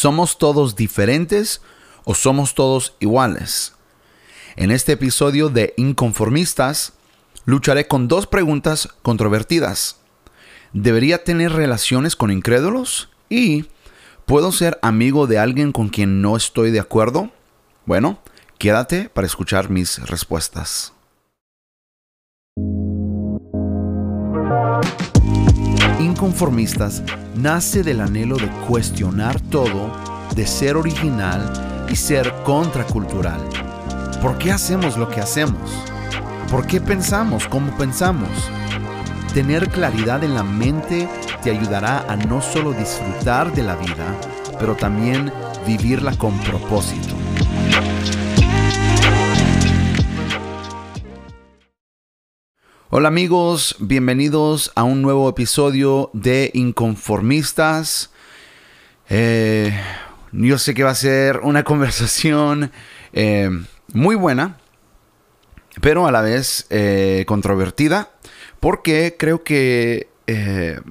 [0.00, 1.60] ¿Somos todos diferentes
[2.04, 3.74] o somos todos iguales?
[4.54, 6.92] En este episodio de Inconformistas,
[7.46, 9.96] lucharé con dos preguntas controvertidas.
[10.72, 13.08] ¿Debería tener relaciones con incrédulos?
[13.28, 13.70] ¿Y
[14.24, 17.32] puedo ser amigo de alguien con quien no estoy de acuerdo?
[17.84, 18.20] Bueno,
[18.56, 20.92] quédate para escuchar mis respuestas.
[26.18, 27.04] Inconformistas
[27.36, 29.92] nace del anhelo de cuestionar todo,
[30.34, 33.40] de ser original y ser contracultural.
[34.20, 35.70] ¿Por qué hacemos lo que hacemos?
[36.50, 38.30] ¿Por qué pensamos como pensamos?
[39.32, 41.08] Tener claridad en la mente
[41.44, 44.12] te ayudará a no solo disfrutar de la vida,
[44.58, 45.32] pero también
[45.68, 47.14] vivirla con propósito.
[52.90, 58.08] Hola amigos, bienvenidos a un nuevo episodio de Inconformistas.
[59.10, 59.78] Eh,
[60.32, 62.72] yo sé que va a ser una conversación
[63.12, 63.50] eh,
[63.92, 64.56] muy buena,
[65.82, 68.10] pero a la vez eh, controvertida,
[68.58, 70.08] porque creo que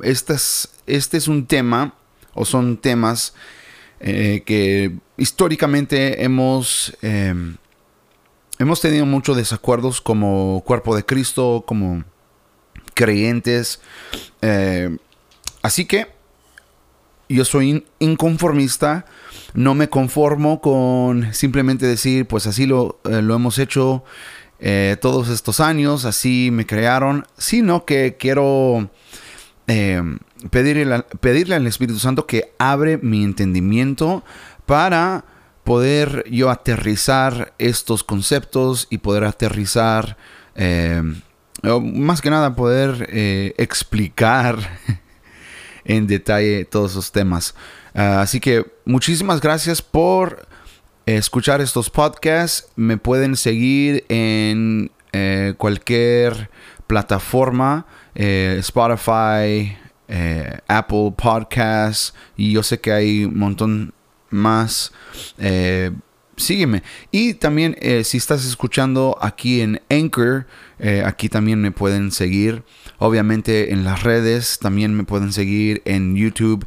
[0.03, 1.95] este, es, este es un tema,
[2.35, 3.33] o son temas
[3.99, 6.95] que históricamente hemos
[8.59, 12.03] hemos tenido muchos desacuerdos como cuerpo de Cristo, como
[12.93, 13.79] creyentes.
[14.41, 14.97] Eh,
[15.61, 16.07] así que
[17.29, 19.05] yo soy inconformista,
[19.53, 24.03] no me conformo con simplemente decir, pues así lo, eh, hemos hecho
[24.59, 28.89] eh, todos estos años, así me crearon, sino que quiero
[30.49, 34.23] pedirle, pedirle al Espíritu Santo que abre mi entendimiento
[34.65, 35.25] para
[35.67, 40.15] poder yo aterrizar estos conceptos y poder aterrizar,
[40.55, 41.03] eh,
[41.61, 44.57] más que nada poder eh, explicar
[45.83, 47.53] en detalle todos esos temas.
[47.93, 50.47] Ah, así que muchísimas gracias por
[51.05, 52.69] escuchar estos podcasts.
[52.77, 56.49] Me pueden seguir en eh, cualquier
[56.87, 59.77] plataforma, Spotify,
[60.69, 63.93] Apple Podcasts, y yo sé que hay un montón
[64.29, 64.91] más,
[65.37, 65.91] eh,
[66.35, 66.83] sígueme.
[67.11, 70.45] Y también eh, si estás escuchando aquí en Anchor,
[70.79, 72.63] eh, aquí también me pueden seguir.
[72.99, 76.65] Obviamente en las redes también me pueden seguir en YouTube.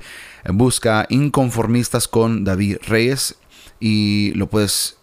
[0.49, 3.37] Busca Inconformistas con David Reyes
[3.79, 4.97] y lo puedes,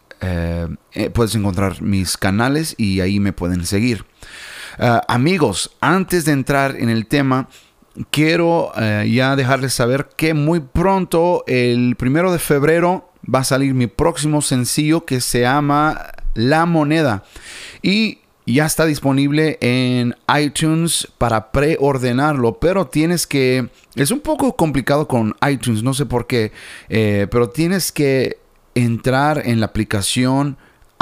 [1.13, 4.06] puedes encontrar mis canales y ahí me pueden seguir.
[5.07, 7.50] amigos, antes de entrar en el tema,
[8.11, 13.73] quiero eh, ya dejarles saber que muy pronto, el primero de febrero, va a salir
[13.73, 17.23] mi próximo sencillo que se llama La Moneda.
[17.81, 23.69] Y ya está disponible en iTunes para preordenarlo, pero tienes que...
[23.95, 26.51] Es un poco complicado con iTunes, no sé por qué,
[26.89, 28.37] eh, pero tienes que
[28.75, 30.55] entrar en la aplicación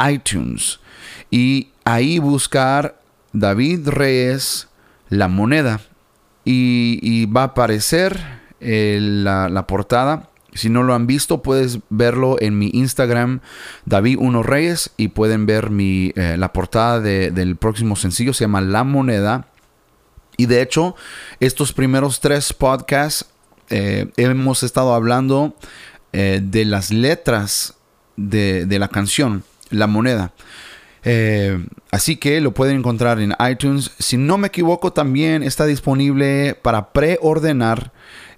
[0.10, 0.80] iTunes
[1.30, 3.00] y ahí buscar
[3.34, 4.70] David Reyes,
[5.10, 5.82] La Moneda
[6.46, 8.20] y, va a aparecer
[8.62, 10.30] eh, la, portada.
[10.54, 13.42] Si no lo han visto, puedes verlo en mi Instagram,
[13.86, 18.62] David Uno Reyes, y pueden ver mi, eh, la portada del próximo sencillo, se llama
[18.62, 19.48] La Moneda.
[20.38, 20.96] Y de hecho,
[21.40, 23.26] estos primeros tres podcasts
[23.70, 25.56] eh, hemos estado hablando
[26.14, 27.74] de las letras
[28.16, 30.32] de, de la canción, La Moneda.
[31.06, 33.92] Eh, así que lo pueden encontrar en iTunes.
[34.00, 37.94] Si no me equivoco, también está disponible para preordenar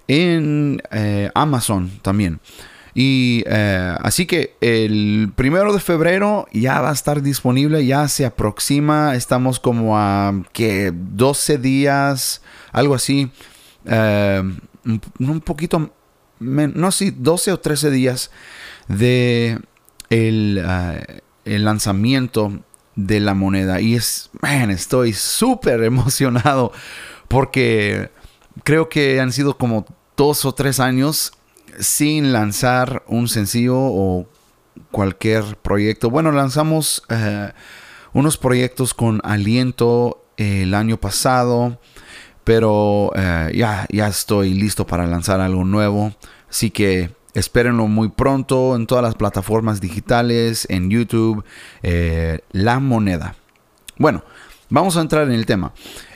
[0.06, 2.40] en eh, Amazon también.
[2.94, 8.26] Y eh, así que el primero de febrero ya va a estar disponible, ya se
[8.26, 9.14] aproxima.
[9.14, 12.42] Estamos como a que 12 días,
[12.72, 13.30] algo así.
[13.86, 15.90] un poquito,
[16.40, 18.30] no sé, 12 o 13 días
[18.88, 19.58] de
[20.10, 20.62] el
[21.54, 22.52] el lanzamiento
[22.94, 23.80] de la moneda.
[23.80, 26.72] Y es, man, estoy súper emocionado
[27.28, 28.10] porque
[28.64, 31.32] creo que han sido como dos o tres años
[31.78, 34.26] sin lanzar un sencillo o
[34.90, 36.10] cualquier proyecto.
[36.10, 37.52] Bueno, lanzamos eh,
[38.12, 41.78] unos proyectos con aliento el año pasado,
[42.44, 46.12] pero eh, ya, ya estoy listo para lanzar algo nuevo.
[46.48, 51.44] Así que Espérenlo muy pronto en todas las plataformas digitales, en YouTube,
[51.82, 53.36] eh, La Moneda.
[53.96, 54.24] Bueno,
[54.68, 55.72] vamos a entrar en el tema.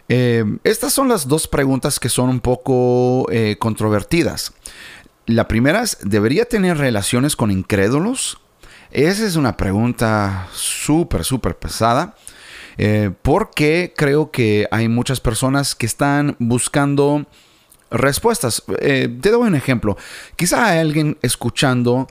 [0.08, 4.52] Eh, estas son las dos preguntas que son un poco eh, controvertidas.
[5.26, 8.40] La primera es, ¿debería tener relaciones con incrédulos?
[8.90, 12.16] Esa es una pregunta súper, súper pesada.
[13.22, 17.26] porque creo que hay muchas personas que están buscando
[17.92, 18.62] respuestas.
[18.80, 19.96] Eh, te doy un ejemplo.
[20.36, 22.08] Quizá hay alguien escuchando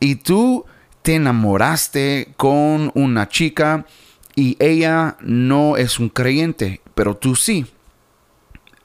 [0.00, 0.66] y tú
[1.02, 3.86] te enamoraste con una chica
[4.34, 7.66] y ella no es un creyente, pero tú sí.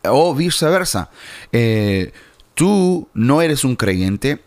[0.03, 1.09] O viceversa.
[1.51, 2.13] Eh,
[2.53, 4.41] tú no eres un creyente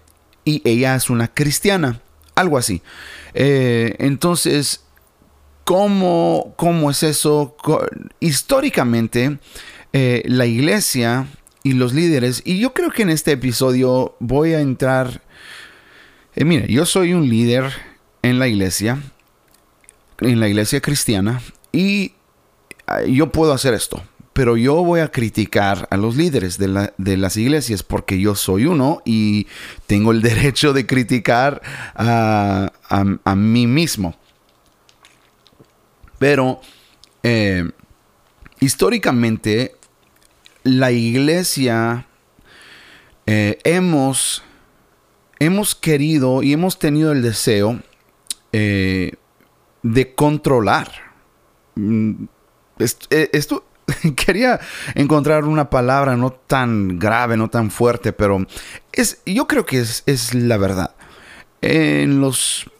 [0.44, 2.00] y ella es una cristiana.
[2.34, 2.82] Algo así.
[3.34, 4.84] Eh, entonces,
[5.64, 7.56] ¿cómo, ¿cómo, es eso?
[8.20, 9.38] Históricamente,
[9.92, 11.26] la iglesia
[11.62, 15.22] y los líderes, y yo creo que en este episodio voy a entrar...
[16.36, 17.70] mire, yo soy un líder
[18.22, 18.98] en la iglesia
[20.20, 21.40] en la iglesia cristiana
[21.72, 22.12] y
[22.86, 24.02] ah, yo puedo hacer esto,
[24.32, 29.02] pero yo voy a criticar a los líderes de, las iglesias porque yo soy uno
[29.04, 29.46] y
[29.86, 31.62] tengo el derecho de criticar
[31.94, 32.70] a,
[33.36, 34.16] mí mismo.
[36.18, 36.60] Pero
[37.22, 37.70] eh,
[38.60, 39.76] históricamente
[40.62, 42.06] la iglesia
[43.26, 44.42] eh, hemos,
[45.38, 47.80] hemos querido y hemos tenido el deseo
[48.52, 49.12] eh,
[49.82, 50.90] de controlar.
[51.76, 52.24] Mm,
[53.10, 53.64] eh, esto,
[54.16, 54.60] quería
[54.94, 58.46] encontrar una palabra no tan grave, no tan fuerte, pero
[58.92, 60.94] es, yo creo que es, la verdad.
[61.62, 62.70] En los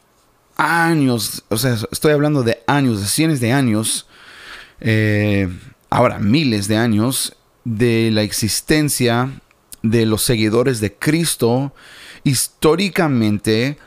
[0.57, 4.07] años, o sea, estoy hablando de años, de cientos de años,
[5.89, 9.41] ahora miles de años, de la existencia
[9.83, 11.73] de los seguidores de Cristo,
[12.23, 13.77] históricamente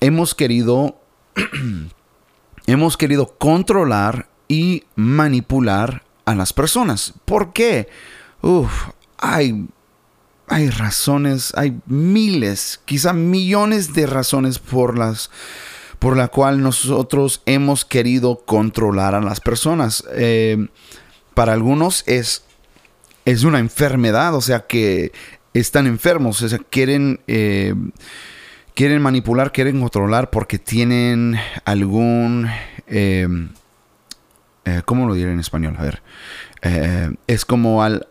[0.00, 1.00] hemos querido
[2.66, 7.14] hemos querido controlar y manipular a las personas.
[7.24, 7.88] ¿Por qué?
[8.42, 8.70] Uf,
[9.18, 9.66] hay,
[10.48, 15.30] hay razones, hay miles, quizá millones de razones por las
[15.98, 20.02] por la cual nosotros hemos querido controlar a las personas.
[20.10, 20.66] Eh,
[21.32, 22.42] para algunos es,
[23.24, 25.12] es una enfermedad, o sea que
[25.54, 27.74] están enfermos, o sea, quieren eh,
[28.74, 32.48] quieren manipular, quieren controlar porque tienen algún...
[32.86, 33.28] Eh,
[34.64, 35.76] eh, ¿Cómo lo diré en español?
[35.78, 36.02] A ver.
[37.26, 38.06] Es como al,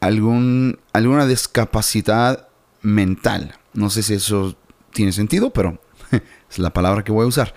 [0.00, 2.48] algún, alguna discapacidad
[2.82, 3.54] mental.
[3.74, 4.56] No sé si eso
[4.92, 5.80] tiene sentido, pero
[6.50, 7.52] es la palabra que voy a usar.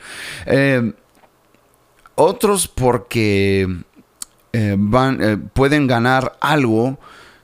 [2.16, 3.68] otros porque
[4.54, 7.00] van, pueden ganar algo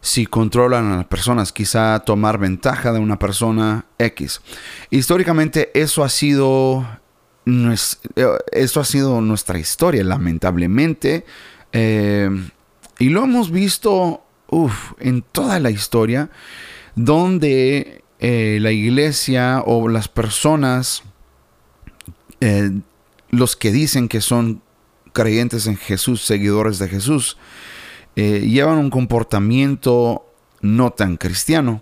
[0.08, 4.42] si controlan a las personas, quizá tomar ventaja de una persona X.
[4.90, 6.88] Históricamente eso ha sido,
[8.52, 11.26] eso ha sido nuestra historia, lamentablemente.
[11.74, 12.30] Eh,
[13.00, 14.24] y lo hemos visto
[15.00, 16.30] en toda la historia,
[16.96, 21.04] donde eh, la iglesia o las personas,
[22.40, 22.72] eh,
[23.30, 24.62] los que dicen que son
[25.18, 27.38] creyentes en Jesús, seguidores de Jesús,
[28.16, 30.32] eh, llevan un comportamiento
[30.62, 31.82] no tan cristiano,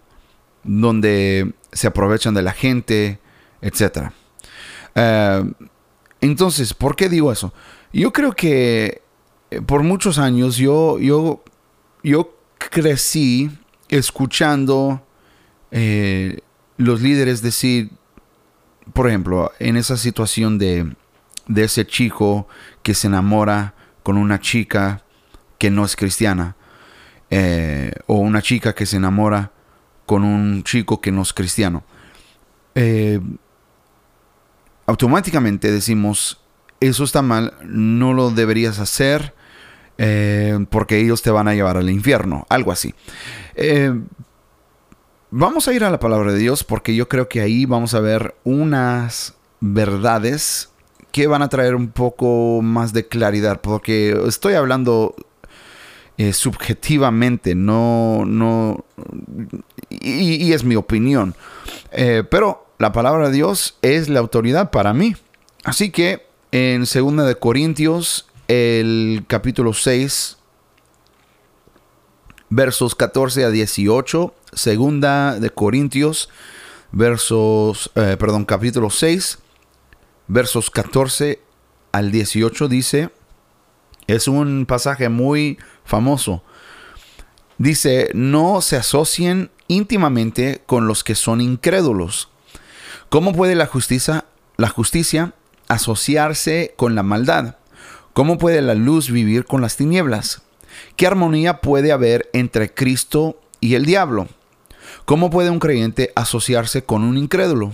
[0.64, 3.20] donde se aprovechan de la gente,
[3.62, 4.12] etc.
[4.96, 5.44] Eh,
[6.22, 7.54] entonces, ¿por qué digo eso?
[7.92, 9.02] Yo creo que
[9.52, 11.44] eh, por muchos años yo, yo,
[12.04, 13.52] yo crecí
[13.90, 15.02] escuchando
[16.78, 17.90] los líderes decir,
[18.94, 20.96] por ejemplo, en esa situación de,
[21.48, 22.48] de ese chico
[22.84, 25.04] que se enamora con una chica
[25.58, 26.56] que no es cristiana,
[27.30, 29.52] eh, o una chica que se enamora
[30.06, 31.84] con un chico que no es cristiano,
[32.76, 33.20] eh,
[34.86, 36.42] automáticamente decimos,
[36.80, 39.34] eso está mal, no lo deberías hacer
[39.98, 42.94] eh, porque ellos te van a llevar al infierno, algo así.
[45.32, 48.02] vamos a ir a la palabra de Dios porque yo creo que ahí vamos a
[48.02, 50.70] ver unas verdades
[51.16, 55.16] que van a traer un poco más de claridad, porque estoy hablando
[56.18, 58.84] eh, subjetivamente, no, no,
[59.90, 61.34] y, es mi opinión.
[61.94, 65.16] Eh, pero la palabra de Dios es la autoridad para mí.
[65.64, 70.36] Así que en 2 de Corintios, el capítulo 6,
[72.50, 76.28] versos 14 a 18, segunda de Corintios,
[76.92, 79.40] versos, eh, perdón, capítulo 6,
[80.28, 81.42] versos 14
[81.92, 83.10] al 18 dice,
[84.08, 86.44] es un pasaje muy famoso.
[87.58, 92.30] Dice, no se asocien íntimamente con los que son incrédulos.
[93.10, 94.26] ¿Cómo puede la justicia,
[94.58, 95.34] la justicia
[95.68, 97.56] asociarse con la maldad?
[98.14, 100.42] ¿Cómo puede la luz vivir con las tinieblas?
[100.96, 104.28] ¿Qué armonía puede haber entre Cristo y el diablo?
[105.06, 107.74] ¿Cómo puede un creyente asociarse con un incrédulo?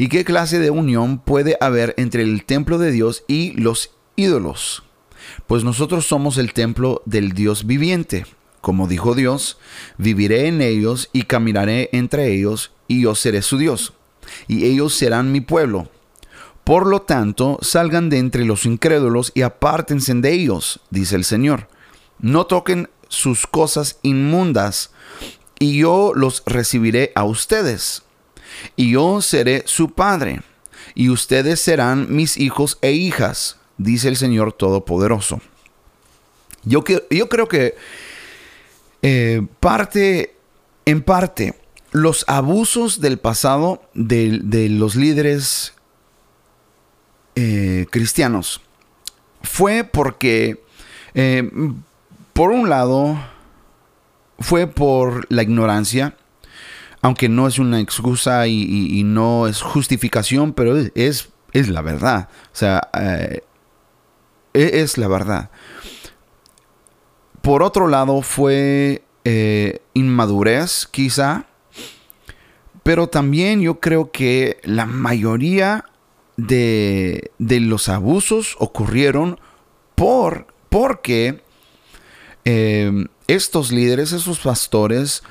[0.00, 4.82] ¿Y qué clase de unión puede haber entre el templo de Dios y los ídolos?
[5.46, 8.26] pues nosotros somos el templo del Dios viviente.
[8.60, 9.58] como dijo Dios,
[9.96, 13.94] viviré en ellos y caminaré entre ellos, y yo seré su Dios,
[14.48, 15.88] y ellos serán mi pueblo.
[16.62, 21.68] Por lo tanto, salgan de entre los incrédulos y apártense de ellos, dice el Señor.
[22.18, 24.92] No toquen sus cosas inmundas,
[25.58, 28.02] y yo los recibiré a ustedes.
[28.76, 30.42] Y yo seré su padre,
[30.94, 35.40] y ustedes serán mis hijos e hijas, dice el Señor Todopoderoso.
[36.64, 37.74] Yo, yo creo que
[39.02, 40.36] eh, parte,
[40.84, 41.54] en parte,
[41.92, 45.74] los abusos del pasado de, los líderes
[47.34, 48.60] eh, cristianos
[49.42, 50.62] fue porque,
[51.14, 51.50] eh,
[52.34, 53.18] por un lado,
[54.38, 56.14] fue por la ignorancia,
[57.02, 62.28] aunque no es una excusa y, no es justificación, pero es, es, la verdad.
[62.52, 63.42] O sea, e,
[64.52, 65.50] es la verdad.
[67.40, 71.46] Por otro lado, fue eh, inmadurez, quizá.
[72.82, 75.84] Pero también yo creo que la mayoría
[76.36, 79.38] de, los abusos ocurrieron
[79.94, 81.42] por, porque
[82.44, 85.22] eh, estos líderes, esos pastores,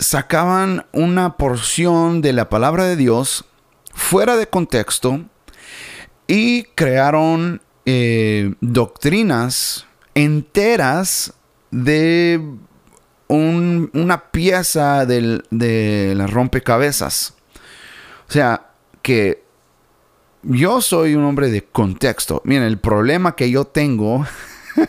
[0.00, 3.44] sacaban una porción de la palabra de Dios
[3.92, 5.20] fuera de contexto
[6.26, 11.34] y crearon eh, doctrinas enteras
[11.70, 12.42] de
[13.28, 17.34] una pieza de la rompecabezas.
[18.28, 18.70] O sea,
[19.02, 19.44] que
[20.42, 22.42] yo soy un hombre de contexto.
[22.44, 24.26] Miren, el problema que yo tengo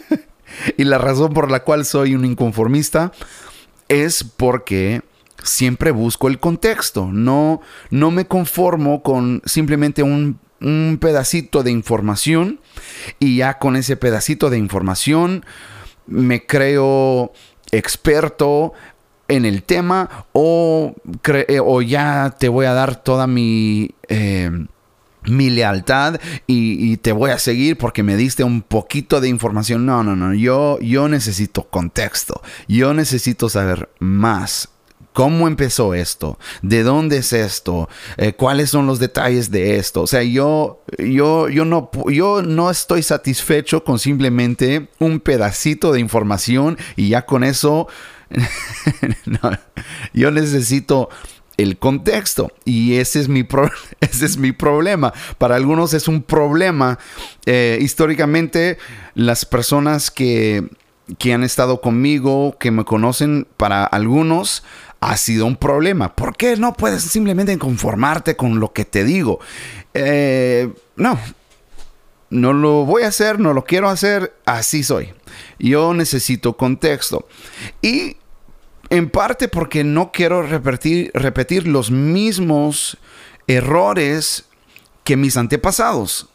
[0.78, 3.12] y la razón por la cual soy un inconformista
[3.92, 5.02] es porque
[5.44, 7.10] siempre busco el contexto.
[7.12, 12.60] No, no me conformo con simplemente un un pedacito de información
[13.20, 15.44] y ya con ese pedacito de información
[16.06, 17.34] me creo
[17.72, 18.74] experto
[19.28, 20.94] en el tema o,
[21.48, 23.92] eh, o ya te voy a dar toda mi...
[24.08, 24.52] Eh,
[25.24, 29.86] mi lealtad y, te voy a seguir porque me diste un poquito de información.
[29.86, 30.34] No, no, no.
[30.34, 32.42] Yo, yo necesito contexto.
[32.68, 34.70] Yo necesito saber más
[35.14, 36.40] ¿Cómo empezó esto?
[36.62, 37.90] ¿De dónde es esto?
[38.16, 40.04] Eh, ¿Cuáles son los detalles de esto?
[40.04, 46.00] O sea, yo, yo, yo, no, yo no estoy satisfecho con simplemente un pedacito de
[46.00, 47.90] información y ya con eso
[50.14, 51.10] yo necesito
[51.62, 53.48] el contexto y ese es mi,
[54.00, 55.14] ese es mi problema.
[55.38, 57.00] Para algunos es un problema.
[57.46, 58.78] Eh, históricamente,
[59.16, 60.68] las personas que,
[61.18, 64.64] que han estado conmigo, que me conocen, para algunos
[65.00, 66.16] ha sido un problema.
[66.16, 69.40] ¿Por qué no puedes simplemente conformarte con lo que te digo?
[69.94, 71.18] Eh, no,
[72.30, 75.14] no lo voy a hacer, no lo quiero hacer, así soy.
[75.60, 77.28] Yo necesito contexto.
[77.82, 78.18] Y
[78.92, 82.98] en parte porque no quiero repetir, repetir los mismos
[83.48, 84.46] errores
[85.04, 86.28] que mis antepasados.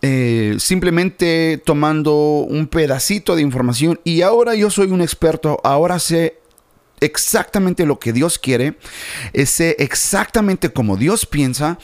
[0.00, 2.14] Eh, simplemente tomando
[2.48, 6.40] un pedacito de información y ahora yo soy un experto, ahora sé
[7.00, 8.78] exactamente lo que Dios quiere,
[9.44, 11.78] sé exactamente como Dios piensa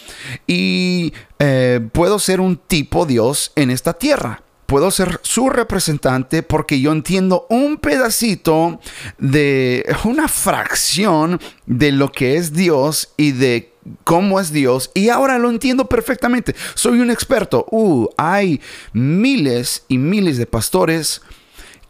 [0.49, 6.79] y eh, puedo ser un tipo Dios en esta tierra puedo ser su representante porque
[6.79, 8.79] yo entiendo un pedacito
[9.17, 13.73] de una fracción de lo que es Dios y de
[14.05, 16.55] cómo es Dios y ahora lo entiendo perfectamente.
[16.75, 17.65] Soy un experto.
[17.71, 18.61] Uh, hay
[18.93, 21.23] miles y miles de pastores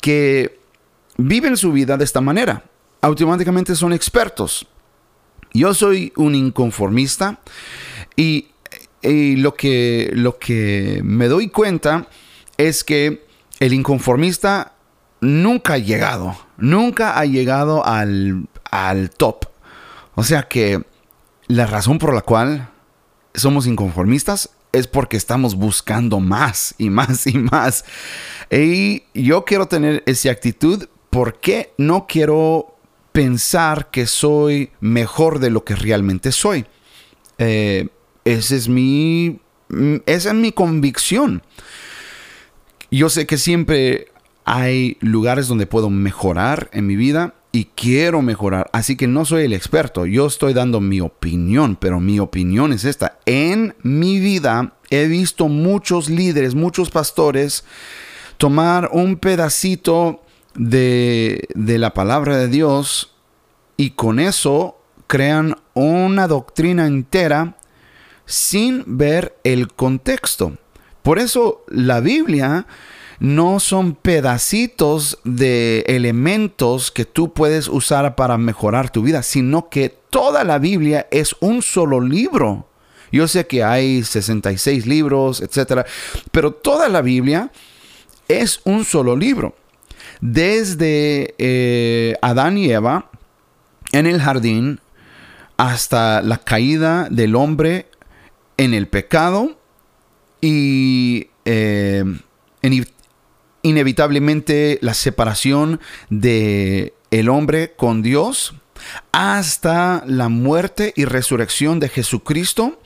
[0.01, 0.61] que
[1.17, 2.63] viven su vida de esta manera
[3.01, 4.67] automáticamente son expertos.
[5.53, 7.41] Yo soy un inconformista
[8.17, 8.49] y,
[9.03, 12.09] lo, que, lo que me doy cuenta
[12.59, 13.27] es que
[13.61, 14.75] el inconformista
[15.21, 19.47] nunca ha llegado, nunca ha llegado al, al top.
[20.15, 20.83] O sea que
[21.47, 22.69] la razón por la cual
[23.35, 27.85] somos inconformistas es porque estamos buscando más y más y más.
[28.51, 32.77] Y yo quiero tener esa actitud porque no quiero
[33.13, 36.67] pensar que soy mejor de lo que realmente soy.
[37.39, 37.89] Eh,
[38.25, 39.41] es mi,
[40.07, 41.43] esa es mi convicción.
[42.91, 44.09] Yo sé que siempre
[44.45, 48.71] hay lugares donde puedo mejorar en mi vida y quiero mejorar.
[48.73, 50.07] Así que no soy el experto.
[50.07, 53.19] Yo estoy dando mi opinión, pero mi opinión es esta.
[53.27, 57.65] En mi vida he visto muchos líderes, muchos pastores
[58.39, 60.23] tomar un pedacito
[60.55, 63.13] de, la palabra de Dios
[63.77, 67.57] y con eso crean una doctrina entera
[68.25, 70.57] sin ver el contexto.
[71.09, 72.67] Por eso la Biblia
[73.19, 79.89] no son pedacitos de elementos que tú puedes usar para mejorar tu vida, sino que
[79.89, 82.69] toda la Biblia es un solo libro.
[83.11, 85.87] Yo sé que hay 66 libros, etcétera,
[86.31, 87.53] pero toda la Biblia
[88.29, 89.57] es un solo libro.
[90.21, 93.11] Desde eh, Adán y Eva
[93.93, 94.83] en el jardín
[95.57, 97.87] hasta la caída del hombre
[98.59, 99.58] en el pecado
[100.41, 102.05] y eh,
[103.63, 105.81] inevitablemente la separación
[106.11, 108.55] de el hombre con Dios
[109.13, 112.81] hasta la muerte y resurrección de Jesucristo,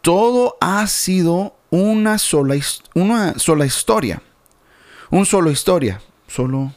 [0.00, 2.56] todo ha sido una sola,
[2.94, 4.22] una sola historia.
[5.10, 6.00] Un solo historia.
[6.26, 6.74] Solo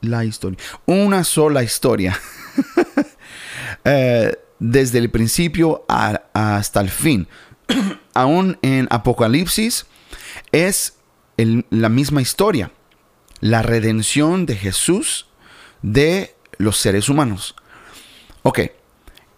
[0.00, 0.58] la historia.
[0.86, 2.18] Una sola historia.
[3.88, 7.28] Eh, desde el principio hasta el fin.
[8.16, 9.86] Aún en Apocalipsis
[10.52, 10.98] es
[11.36, 12.72] la misma historia.
[13.40, 15.26] La redención de Jesús
[15.82, 17.54] de los seres humanos.
[18.42, 18.60] Ok,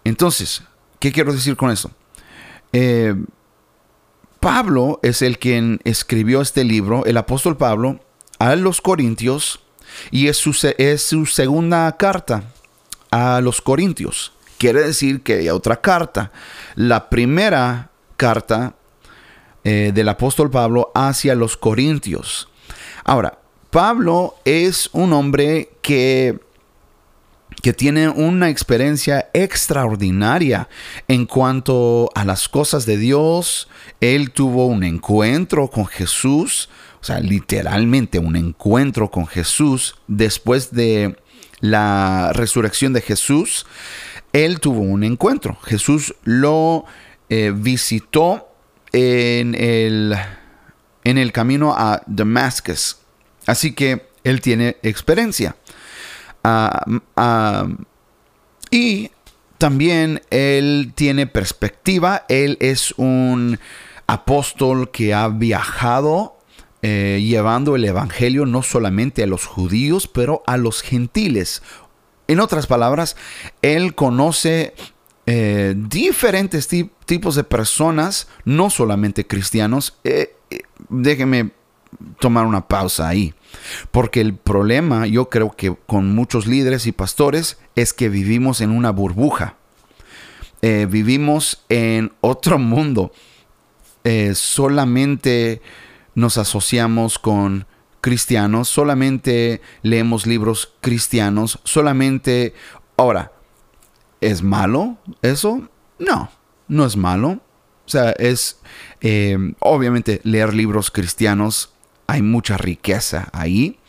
[0.03, 0.63] entonces,
[0.99, 1.91] ¿qué quiero decir con eso?
[2.71, 3.15] Eh,
[4.39, 7.99] Pablo es el quien escribió este libro, el apóstol Pablo,
[8.39, 9.59] a los Corintios,
[10.11, 12.43] y es su, es su segunda carta
[13.11, 14.31] a los Corintios.
[14.57, 16.31] Quiere decir que hay otra carta.
[16.75, 17.88] La primera
[18.19, 18.75] carta
[19.63, 22.49] eh, del apóstol Pablo hacia los Corintios.
[23.05, 23.39] Ahora,
[23.71, 26.37] Pablo es un hombre que
[27.61, 30.69] que tiene una experiencia extraordinaria
[31.07, 33.67] en cuanto a las cosas de Dios.
[33.99, 36.69] Él tuvo un encuentro con Jesús,
[37.01, 41.17] o sea, literalmente un encuentro con Jesús después de
[41.59, 43.65] la resurrección de Jesús.
[44.31, 45.57] Él tuvo un encuentro.
[45.63, 46.85] Jesús lo
[47.29, 48.49] eh, visitó
[48.91, 50.15] en el,
[51.03, 52.97] en el camino a Damascus.
[53.45, 55.55] Así que él tiene experiencia.
[56.43, 56.83] Ah,
[57.15, 57.67] ah,
[58.71, 59.11] y
[59.57, 63.59] también él tiene perspectiva, él es un
[64.07, 66.37] apóstol que ha viajado
[66.81, 71.61] eh, llevando el Evangelio no solamente a los judíos, pero a los gentiles.
[72.27, 73.17] En otras palabras,
[73.61, 74.73] él conoce
[75.31, 76.67] eh, diferentes
[77.05, 79.95] tipos de personas, no solamente cristianos.
[80.03, 80.35] Eh,
[80.89, 81.51] déjeme
[82.19, 83.35] tomar una pausa ahí.
[83.91, 88.71] Porque el problema, yo creo que con muchos líderes y pastores, es que vivimos en
[88.71, 89.55] una burbuja.
[90.63, 93.11] Eh, vivimos en otro mundo.
[94.05, 95.61] Eh, solamente
[96.15, 97.67] nos asociamos con
[98.01, 102.55] cristianos, solamente leemos libros cristianos, solamente...
[102.97, 103.31] Ahora,
[104.21, 105.69] ¿es malo eso?
[105.97, 106.29] No,
[106.67, 107.39] no es malo.
[107.85, 108.59] O sea, es
[109.01, 111.73] eh, obviamente leer libros cristianos
[112.09, 113.79] hay mucha riqueza ahí.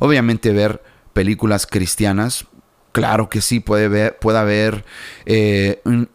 [0.00, 2.46] Obviamente ver películas cristianas,
[2.92, 4.84] claro que sí, puede, ver, puede haber
[5.24, 6.08] eh, un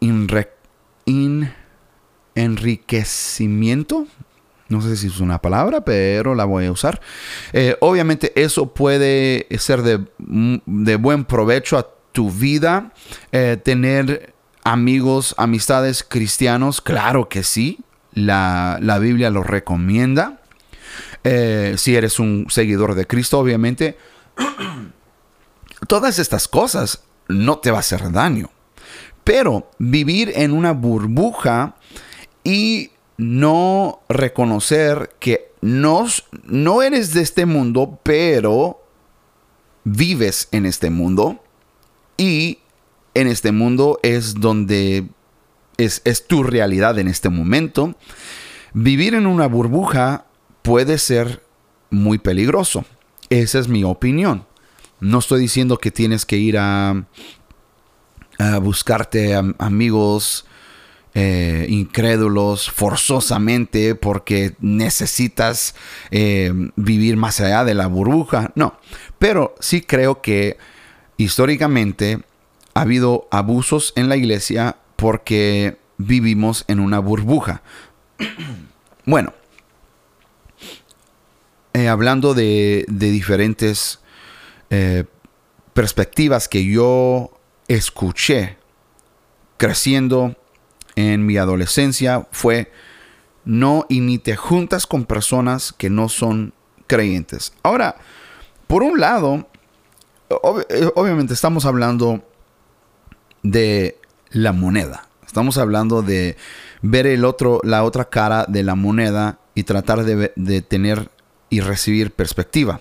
[2.34, 4.06] enriquecimiento.
[4.68, 7.00] No sé si es una palabra, pero la voy a usar.
[7.52, 12.92] Eh, obviamente eso puede ser de, buen provecho a tu vida.
[13.30, 14.32] Eh, tener
[14.64, 17.78] amigos, amistades cristianos, claro que sí.
[18.14, 20.40] La, la Biblia lo recomienda.
[21.24, 23.98] Eh, si eres un seguidor de Cristo, obviamente,
[25.88, 28.48] todas estas cosas no te va a hacer daño.
[29.22, 31.76] Pero vivir en una burbuja
[32.44, 36.06] y no reconocer que no,
[36.44, 38.80] no eres de este mundo, pero
[39.84, 41.42] vives en este mundo
[42.16, 42.58] y
[43.14, 45.06] en este mundo es donde
[45.76, 47.96] es, es tu realidad en este momento.
[48.72, 50.26] Vivir en una burbuja
[50.62, 51.42] puede ser
[51.90, 52.84] muy peligroso.
[53.30, 54.44] Esa es mi opinión.
[55.00, 57.04] No estoy diciendo que tienes que ir a,
[58.60, 60.44] buscarte amigos
[61.14, 65.74] eh, incrédulos forzosamente porque necesitas
[66.10, 68.52] eh, vivir más allá de la burbuja.
[68.54, 68.78] No,
[69.18, 70.58] pero sí creo que
[71.16, 72.20] históricamente
[72.74, 77.62] ha habido abusos en la iglesia porque vivimos en una burbuja.
[79.04, 79.32] bueno,
[81.72, 84.00] eh, hablando de, diferentes
[84.70, 85.04] eh,
[85.74, 88.56] perspectivas que yo escuché
[89.56, 90.36] creciendo
[90.94, 92.72] en mi adolescencia fue
[93.44, 96.52] no y juntas con personas que no son
[96.86, 97.52] creyentes.
[97.62, 97.96] Ahora,
[98.66, 99.48] por un lado,
[100.28, 102.22] eh, obviamente estamos hablando
[103.42, 103.98] de
[104.30, 105.08] la moneda.
[105.26, 106.36] Estamos hablando de
[106.82, 111.10] ver el otro, la otra cara de la moneda y tratar de, tener
[111.50, 112.80] y recibir perspectiva.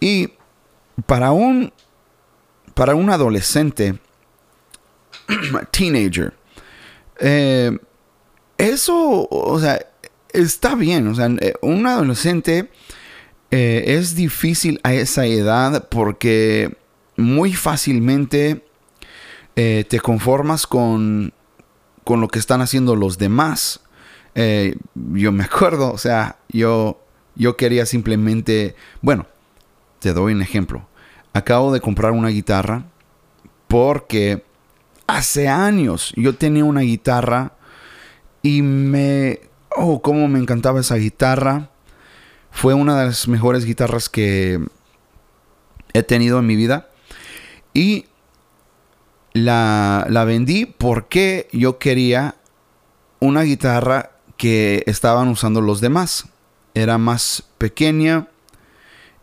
[0.00, 0.32] Y
[1.06, 1.72] para un,
[2.74, 3.98] para un adolescente,
[5.70, 6.34] teenager,
[7.20, 7.76] eh,
[8.56, 9.80] eso, o sea,
[10.32, 11.08] está bien.
[11.08, 12.70] O sea, eh, un adolescente
[13.50, 16.76] eh, es difícil a esa edad porque
[17.16, 18.64] muy fácilmente
[19.54, 21.32] te conformas con,
[22.04, 23.80] con lo que están haciendo los demás.
[24.94, 27.00] yo me acuerdo, o sea, yo,
[27.34, 29.26] yo quería simplemente, bueno,
[29.98, 30.86] te doy un ejemplo.
[31.32, 32.84] Acabo de comprar una guitarra
[33.66, 34.44] porque
[35.06, 37.52] hace años yo tenía una guitarra
[38.42, 39.40] y me...
[39.76, 41.70] Oh, cómo me encantaba esa guitarra.
[42.50, 44.60] Fue una de las mejores guitarras que
[45.92, 46.90] he tenido en mi vida.
[47.74, 48.06] Y
[49.32, 52.34] la, la vendí porque yo quería
[53.20, 56.28] una guitarra que estaban usando los demás.
[56.74, 58.28] Era más pequeña,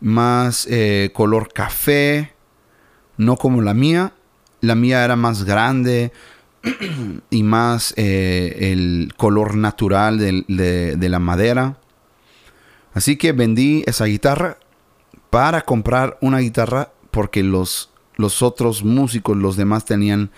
[0.00, 2.34] más eh, color café,
[3.16, 4.12] no como la mía.
[4.60, 6.12] La mía era más grande
[7.30, 11.78] y más eh, el color natural de, la madera.
[12.96, 14.56] Así que vendí esa guitarra
[15.28, 20.30] para comprar una guitarra porque los, los otros músicos, los demás tenían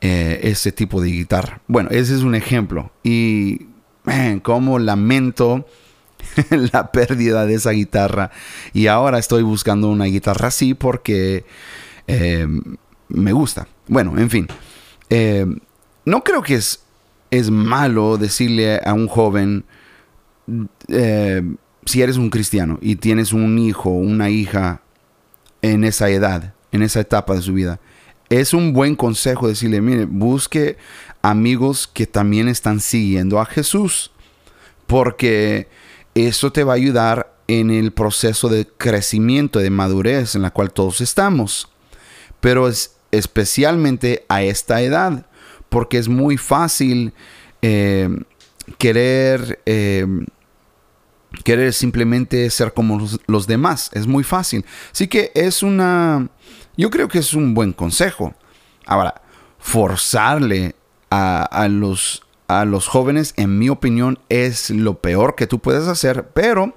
[0.00, 1.60] eh, ese tipo de guitarra.
[1.68, 2.90] Bueno, ese es un ejemplo.
[3.04, 3.68] Y
[4.42, 5.64] como lamento
[6.50, 8.32] la pérdida de esa guitarra.
[8.72, 11.44] Y ahora estoy buscando una guitarra así porque
[12.08, 12.48] eh,
[13.06, 13.68] me gusta.
[13.86, 14.48] Bueno, en fin.
[15.08, 15.46] Eh,
[16.04, 16.82] no creo que es,
[17.30, 19.64] es malo decirle a un joven,
[20.88, 21.42] eh,
[21.86, 24.82] si eres un cristiano y tienes un hijo, una hija
[25.62, 27.80] en esa edad, en esa etapa de su vida,
[28.28, 30.76] es un buen consejo decirle, mire, busque
[31.22, 34.10] amigos que también están siguiendo a Jesús.
[34.86, 35.68] Porque
[36.14, 40.72] eso te va a ayudar en el proceso de crecimiento, de madurez en la cual
[40.72, 41.68] todos estamos.
[42.40, 45.26] Pero es especialmente a esta edad,
[45.68, 47.12] porque es muy fácil
[47.62, 48.08] eh,
[48.78, 50.06] querer, eh,
[51.44, 53.90] querer simplemente ser como los, demás.
[53.92, 54.64] Es muy fácil.
[54.92, 56.28] Así que es una,
[56.76, 58.34] yo creo que es un buen consejo.
[58.86, 59.22] Ahora,
[59.58, 60.74] forzarle
[61.10, 65.88] a, a los a los jóvenes, en mi opinión, es lo peor que tú puedes
[65.88, 66.74] hacer, pero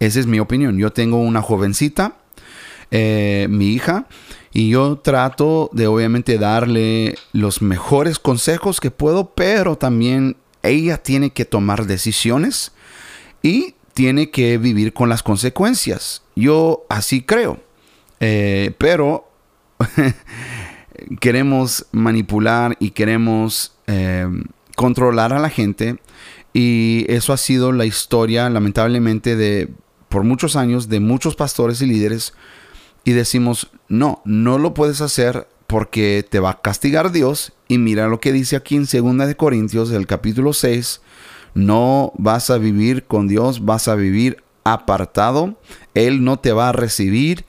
[0.00, 0.78] esa es mi opinión.
[0.78, 2.16] Yo tengo una jovencita,
[2.90, 4.06] eh, mi hija,
[4.52, 11.30] y yo trato de obviamente darle los mejores consejos que puedo, pero también ella tiene
[11.30, 12.72] que tomar decisiones
[13.42, 16.20] y tiene que vivir con las consecuencias.
[16.34, 17.62] Yo así creo.
[18.20, 19.26] Eh, pero
[21.20, 24.28] queremos manipular y queremos eh,
[24.76, 25.96] controlar a la gente
[26.52, 29.70] y eso ha sido la historia lamentablemente de
[30.10, 32.34] por muchos años de muchos pastores y líderes
[33.02, 38.08] y decimos, no, no lo puedes hacer porque te va a castigar Dios y mira
[38.08, 41.00] lo que dice aquí en 2 de Corintios el capítulo 6,
[41.56, 45.58] no vas a vivir con Dios, vas a vivir apartado,
[45.94, 47.46] Él no te va a recibir,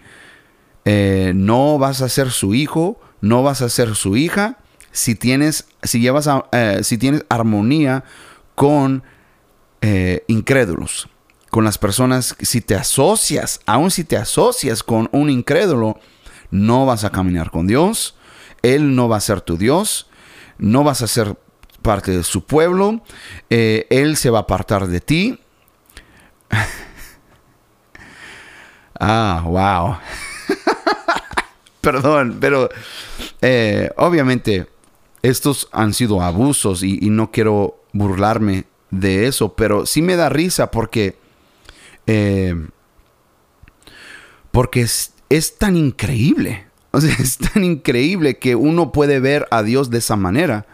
[0.85, 4.59] eh, no vas a ser su hijo, no vas a ser su hija,
[4.93, 8.05] si tienes, si llevas, eh, si tienes armonía
[8.55, 9.03] con
[9.81, 11.09] eh, incrédulos,
[11.49, 15.99] con las personas, si te asocias, aun si te asocias con un incrédulo,
[16.49, 18.15] no vas a caminar con Dios,
[18.61, 20.07] Él no va a ser tu Dios,
[20.59, 21.35] no vas a ser
[21.81, 23.01] parte de su pueblo,
[23.49, 25.39] eh, Él se va a apartar de ti.
[28.99, 29.97] ah, wow.
[31.81, 32.69] Perdón, pero
[33.95, 34.67] obviamente
[35.21, 40.71] estos han sido abusos y, no quiero burlarme de eso, pero sí me da risa
[40.71, 41.17] porque,
[42.05, 42.55] eh,
[44.51, 45.13] porque es,
[45.57, 46.65] tan increíble.
[46.97, 50.65] Es tan increíble que uno puede ver a Dios de esa manera,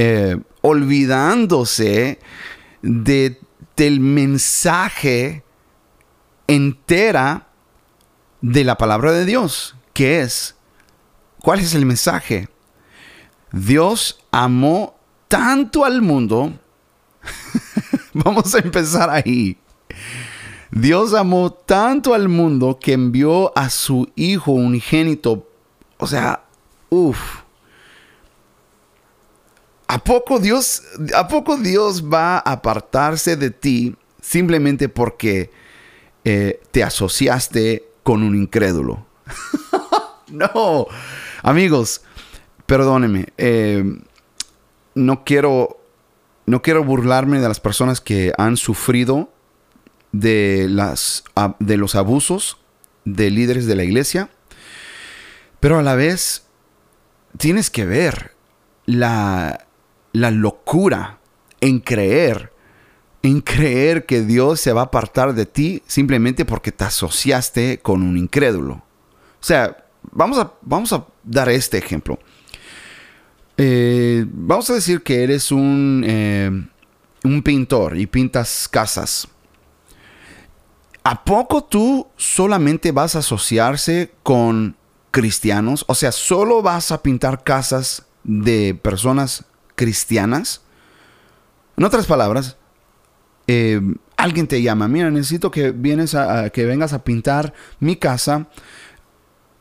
[0.00, 2.20] eh, olvidándose
[2.82, 3.40] de,
[3.76, 5.42] del mensaje
[6.46, 7.48] entera
[8.40, 10.54] de la palabra de Dios, que es,
[11.42, 12.48] ¿cuál es el mensaje?
[13.50, 14.94] Dios amó
[15.26, 16.56] tanto al mundo.
[18.12, 19.58] Vamos a empezar ahí.
[20.70, 25.50] Dios amó tanto al mundo que envió a su Hijo unigénito.
[25.96, 26.44] O sea,
[26.88, 27.47] uff.
[29.90, 30.82] ¿A poco Dios,
[31.16, 35.50] a poco Dios va a apartarse de ti simplemente porque
[36.24, 39.06] eh, te asociaste con un incrédulo?
[40.28, 40.86] no,
[41.42, 42.02] amigos,
[42.66, 43.82] perdóneme, eh,
[44.94, 45.80] no quiero,
[46.44, 49.32] no quiero burlarme de las personas que han sufrido
[50.12, 51.24] de, las,
[51.60, 52.58] de los abusos
[53.06, 54.28] de líderes de la iglesia,
[55.60, 56.44] pero a la vez
[57.38, 58.34] tienes que ver
[58.84, 59.67] la,
[60.20, 61.18] la locura
[61.60, 62.52] en creer,
[63.22, 68.02] en creer que Dios se va a apartar de ti simplemente porque te asociaste con
[68.02, 68.74] un incrédulo.
[68.74, 72.18] O sea, vamos a, vamos a dar este ejemplo.
[73.56, 76.50] Eh, vamos a decir que eres un, eh,
[77.24, 79.26] un pintor y pintas casas.
[81.02, 84.76] ¿A poco tú solamente vas a asociarse con
[85.10, 85.84] cristianos?
[85.88, 89.44] O sea, ¿solo vas a pintar casas de personas
[89.78, 90.60] cristianas?
[91.78, 92.56] En otras palabras,
[93.46, 93.80] eh,
[94.16, 98.48] alguien te llama, mira, necesito que, vienes a, que vengas a pintar mi casa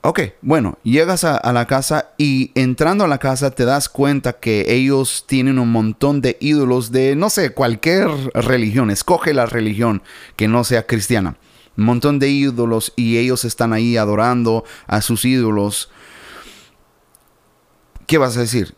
[0.10, 4.74] Ok, bueno, llegas a, la casa y entrando a la casa te das cuenta que
[4.74, 8.90] ellos tienen un montón de ídolos de, no sé, cualquier religión.
[8.90, 10.02] Escoge la religión
[10.38, 11.36] que no sea cristiana.
[11.76, 15.90] Un montón de ídolos y ellos están ahí adorando a sus ídolos.
[18.06, 18.76] ¿Qué vas a decir?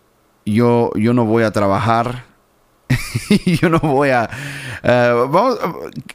[0.54, 2.30] Yo, yo no voy a trabajar
[3.62, 4.30] yo no voy a...
[4.84, 5.26] Eh,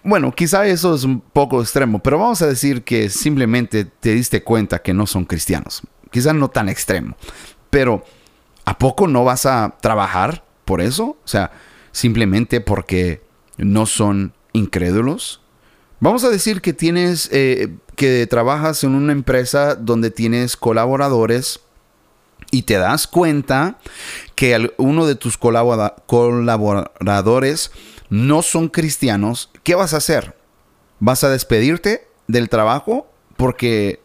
[0.02, 4.42] bueno, quizá eso es un poco extremo, pero vamos a decir que simplemente te diste
[4.42, 5.82] cuenta que no son cristianos.
[6.10, 7.16] Quizá no tan extremo,
[7.70, 8.04] pero
[8.64, 11.16] ¿a poco no vas a trabajar por eso?
[11.24, 11.50] O sea,
[11.92, 13.22] simplemente porque
[13.56, 15.40] no son incrédulos.
[16.00, 21.60] Vamos a decir que tienes, eh, que trabajas en una empresa donde tienes colaboradores
[22.54, 23.78] y te das cuenta
[24.36, 27.72] que uno de tus colaboradores
[28.10, 30.36] no son cristianos, ¿qué vas a hacer?
[31.00, 34.00] ¿Vas a despedirte del trabajo porque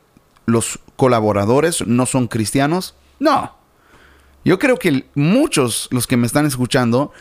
[0.48, 2.96] los colaboradores no son cristianos?
[3.20, 3.56] No.
[4.44, 7.12] Yo creo que muchos, los que me están escuchando,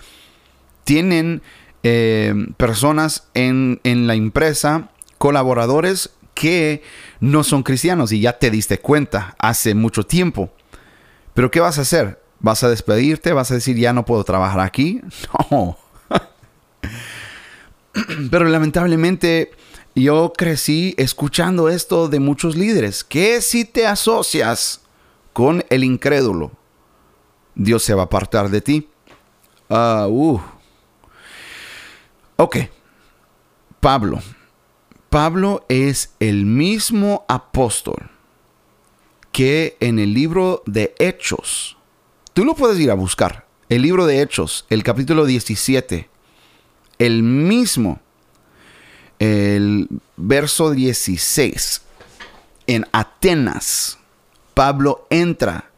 [0.84, 1.42] tienen
[1.82, 4.88] eh, personas en, en la empresa,
[5.18, 6.82] colaboradores que
[7.20, 10.50] no son cristianos y ya te diste cuenta hace mucho tiempo.
[11.38, 12.20] Pero ¿qué vas a hacer?
[12.40, 13.33] ¿Vas a despedirte?
[13.33, 15.01] ¿Vas a decir ya no puedo trabajar aquí?
[15.53, 15.79] No.
[18.33, 19.53] Pero lamentablemente
[19.94, 24.81] yo crecí escuchando esto de muchos líderes, que si te asocias
[25.33, 26.51] con el incrédulo,
[27.55, 28.88] Dios se va a apartar de ti.
[29.70, 30.40] Ah, uh.
[32.35, 32.57] Ok,
[33.79, 34.18] Pablo.
[35.09, 38.11] Pablo es el mismo apóstol
[39.32, 41.76] que en el libro de Hechos,
[42.32, 46.08] tú lo puedes ir a buscar, el libro de Hechos, el capítulo 17,
[46.98, 48.00] el mismo,
[49.18, 51.82] el verso 16,
[52.66, 53.98] en Atenas,
[54.54, 55.70] Pablo entra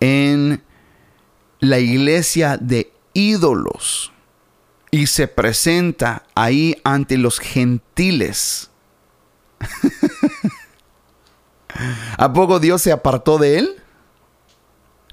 [0.00, 0.62] en
[1.60, 4.12] la iglesia de ídolos
[4.90, 8.70] y se presenta ahí ante los gentiles.
[12.16, 13.76] ¿A poco Dios se apartó de él?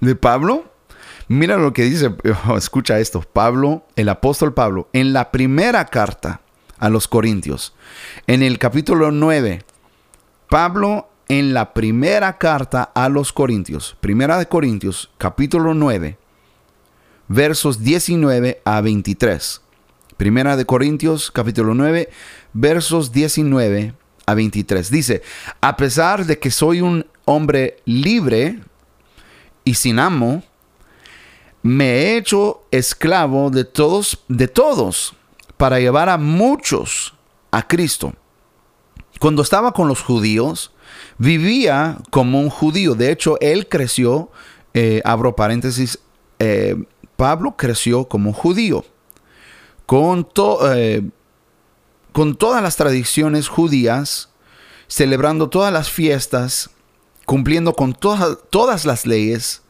[0.02, 0.66] ¿De Pablo?
[1.28, 2.16] Mira lo que dice,
[2.48, 6.42] oh, escucha esto, Pablo, el apóstol Pablo, en la primera carta
[6.78, 7.74] a los Corintios,
[8.28, 9.64] en el capítulo 9,
[10.50, 16.18] Pablo en la primera carta a los Corintios, primera de Corintios, capítulo 9,
[17.28, 19.62] versos 19 a 23.
[20.18, 22.10] Primera de Corintios, capítulo 9,
[22.54, 23.94] versos 19
[24.26, 24.90] a 23.
[24.90, 25.22] Dice,
[25.62, 28.60] a pesar de que soy un hombre libre
[29.64, 30.44] y sin amo,
[31.62, 35.16] me he hecho esclavo de todos, de todos,
[35.58, 37.14] para llevar a muchos
[37.52, 38.14] a Cristo.
[39.20, 40.72] Cuando estaba con los judíos,
[41.18, 42.96] vivía como un judío.
[42.96, 44.30] De hecho, él creció,
[44.74, 46.00] eh, abro paréntesis,
[46.40, 46.76] eh,
[47.16, 48.86] Pablo creció como judío.
[49.86, 50.74] Con todo...
[50.76, 51.04] Eh,
[52.16, 54.30] con todas las tradiciones judías,
[54.88, 56.70] celebrando todas las fiestas,
[57.26, 59.64] cumpliendo con todas, las leyes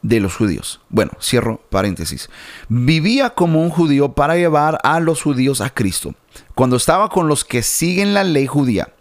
[0.00, 0.80] de los judíos.
[0.88, 2.30] Bueno, cierro paréntesis.
[2.70, 6.14] Vivía como un judío para llevar a los judíos a Cristo.
[6.54, 8.94] Cuando estaba con los que siguen la ley judía.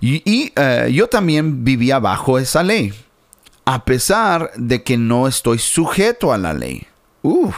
[0.00, 2.94] Y, eh, yo también vivía bajo esa ley.
[3.66, 6.86] A pesar de que no estoy sujeto a la ley.
[7.20, 7.54] Uf,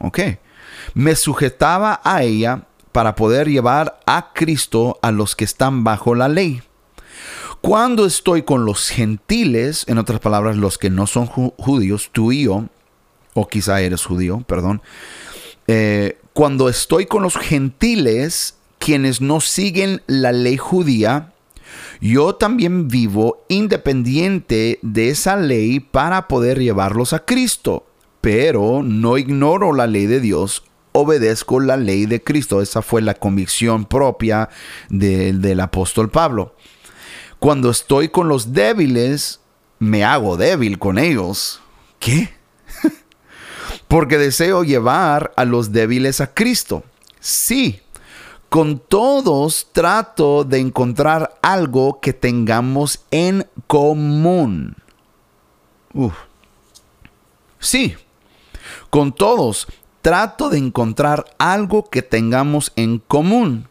[0.00, 0.18] ok.
[0.94, 6.28] Me sujetaba a ella para poder llevar a Cristo a los que están bajo la
[6.28, 6.62] ley.
[7.60, 12.44] Cuando estoy con los gentiles, en otras palabras, los que no son judíos, tú y
[12.44, 12.66] yo,
[13.34, 14.80] o quizá eres judío, perdón,
[15.66, 21.32] eh, cuando estoy con los gentiles, quienes no siguen la ley judía,
[22.00, 27.86] yo también vivo independiente de esa ley para poder llevarlos a Cristo,
[28.20, 30.62] pero no ignoro la ley de Dios
[30.94, 32.62] obedezco la ley de Cristo.
[32.62, 34.48] Esa fue la convicción propia
[34.88, 36.54] del apóstol Pablo.
[37.38, 39.40] Cuando estoy con los débiles,
[39.80, 41.60] me hago débil con ellos.
[41.98, 42.32] ¿Qué?
[43.88, 46.84] Porque deseo llevar a los débiles a Cristo.
[47.18, 47.80] Sí,
[48.48, 54.76] con todos trato de encontrar algo que tengamos en común.
[57.58, 57.96] Sí,
[58.90, 59.66] con todos
[60.04, 63.68] trato de encontrar algo que tengamos en común.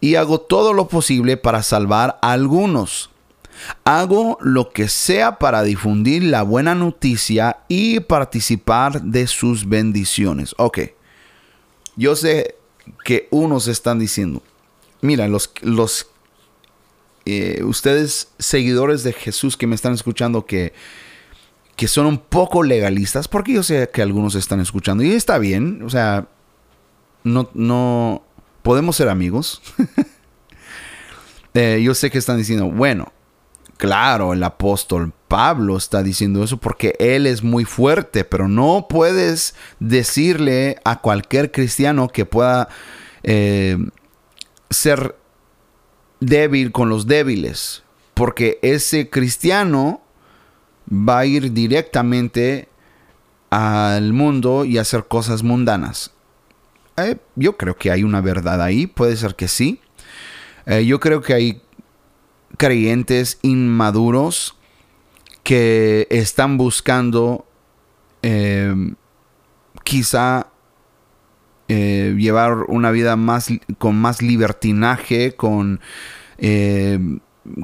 [0.00, 3.10] Y hago todo lo posible para salvar a algunos.
[3.82, 10.54] Hago lo que sea para difundir la buena noticia y participar de sus bendiciones.
[10.58, 10.78] Ok.
[11.96, 12.54] Yo sé
[13.04, 14.44] que unos están diciendo,
[15.00, 16.06] mira, los, los
[17.24, 20.72] eh, ustedes seguidores de Jesús que me están escuchando que,
[21.78, 25.80] que son un poco legalistas, porque yo sé que algunos están escuchando y está bien,
[25.84, 26.26] o sea,
[27.22, 28.24] no, no
[28.62, 29.62] podemos ser amigos.
[31.54, 33.10] Eh, yo sé que están diciendo, bueno,
[33.78, 39.56] claro, el apóstol Pablo está diciendo eso porque él es muy fuerte, pero no puedes
[39.80, 42.68] decirle a cualquier cristiano que pueda
[43.24, 43.76] eh,
[44.70, 45.16] ser
[46.20, 47.82] débil con los débiles,
[48.14, 50.02] porque ese cristiano
[50.90, 52.68] va a ir directamente
[53.50, 56.12] al mundo y hacer cosas mundanas.
[56.96, 59.80] Eh, yo creo que hay una verdad ahí, puede ser que sí.
[60.68, 61.62] Eh, yo creo que hay
[62.58, 64.54] creyentes inmaduros
[65.42, 67.46] que están buscando
[68.20, 68.74] eh,
[69.82, 70.48] quizá
[71.68, 73.48] eh, llevar una vida más
[73.78, 75.80] con más libertinaje, con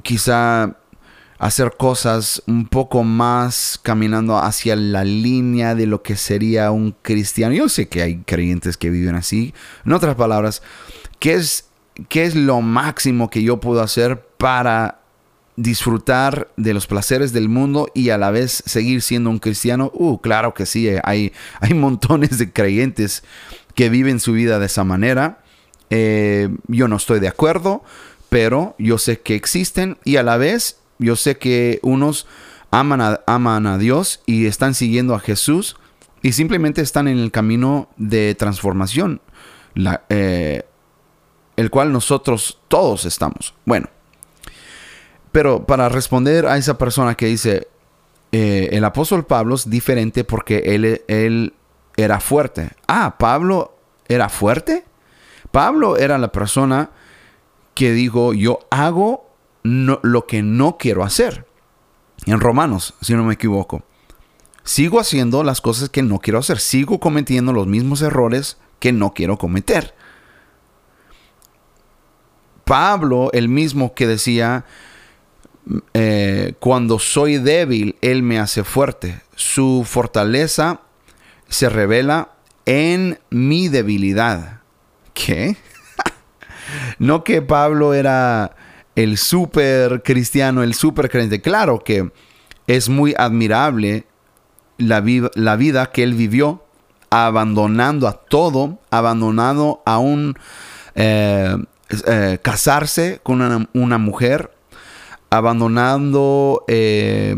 [0.02, 0.78] quizá
[1.44, 7.54] hacer cosas un poco más caminando hacia la línea de lo que sería un cristiano.
[7.54, 9.52] Yo sé que hay creyentes que viven así.
[9.84, 10.62] En otras palabras,
[11.18, 11.66] ¿qué es
[12.08, 15.02] ¿qué es lo máximo que yo puedo hacer para
[15.56, 19.90] disfrutar de los placeres del mundo y a la vez seguir siendo un cristiano?
[19.92, 23.22] Uh, claro que sí, hay, hay montones de creyentes
[23.74, 25.42] que viven su vida de esa manera.
[25.90, 27.84] Eh, yo no estoy de acuerdo,
[28.30, 32.26] pero yo sé que existen y a la vez yo sé que unos
[32.70, 35.76] aman a, aman a Dios y están siguiendo a Jesús
[36.22, 39.20] y simplemente están en el camino de transformación.
[40.08, 40.62] Eh,
[41.56, 43.54] el cual nosotros todos estamos.
[43.64, 43.88] Bueno,
[45.32, 47.68] pero para responder a esa persona que dice,
[48.32, 51.54] eh, el apóstol Pablo es diferente porque él, él
[51.96, 52.70] era fuerte.
[52.88, 53.76] Ah, Pablo
[54.08, 54.84] era fuerte.
[55.50, 56.90] Pablo era la persona
[57.74, 59.23] que dijo, yo hago
[59.64, 61.46] lo que no quiero hacer.
[62.26, 63.82] En Romanos, si no me equivoco.
[64.62, 66.60] Sigo haciendo las cosas que no quiero hacer.
[66.60, 69.94] Sigo cometiendo los mismos errores que no quiero cometer.
[72.64, 74.64] Pablo, el mismo que decía,
[75.92, 79.20] eh, cuando soy débil, Él me hace fuerte.
[79.34, 80.80] Su fortaleza
[81.48, 82.30] se revela
[82.64, 84.60] en mi debilidad.
[85.12, 85.56] ¿Qué?
[86.98, 88.56] no que Pablo era
[88.96, 91.40] el super cristiano, el super creyente.
[91.40, 92.10] Claro que
[92.66, 94.06] es muy admirable
[94.78, 96.64] la, vida que él vivió,
[97.10, 100.36] abandonando a todo, abandonando a un
[100.94, 101.56] eh,
[102.06, 104.50] eh, casarse con una, mujer,
[105.30, 107.36] abandonando eh,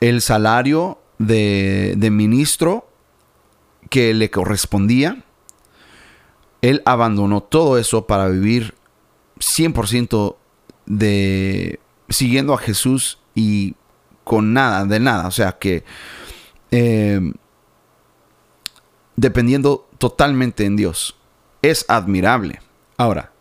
[0.00, 2.88] el salario de, ministro
[3.88, 5.24] que le correspondía.
[6.62, 8.74] Él abandonó todo eso para vivir
[9.38, 10.36] 100%
[10.90, 13.76] de siguiendo a Jesús y
[14.24, 15.28] con nada, de nada.
[15.28, 15.84] O sea que
[16.70, 17.32] eh,
[19.16, 21.16] dependiendo totalmente en Dios.
[21.62, 22.60] Es admirable.
[22.96, 23.32] Ahora,